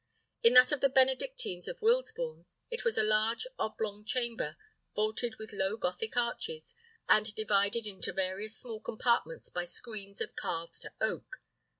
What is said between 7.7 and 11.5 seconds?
into various small compartments by skreens of carved oak.